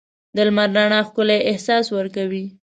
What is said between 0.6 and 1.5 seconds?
رڼا ښکلی